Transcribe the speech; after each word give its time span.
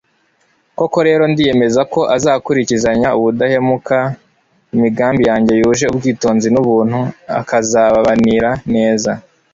koko 0.77 0.97
rero, 1.07 1.23
ndiyemeza 1.31 1.81
ko 1.93 2.01
azakurikizanya 2.15 3.09
ubudahemuka 3.17 3.97
imigambi 4.75 5.21
yanjye 5.29 5.53
yuje 5.61 5.85
ubwitonzi 5.93 6.47
n'ubuntu, 6.51 6.99
akazababanira 7.39 8.49
neza 8.75 9.11